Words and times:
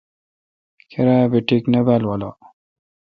کیرا 0.89 1.17
بی 1.31 1.39
ٹک 1.47 1.63
نہ 1.73 1.79
بال 1.85 2.03
والہ۔ 2.07 2.29